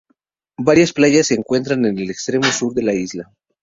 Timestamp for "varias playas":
0.57-1.27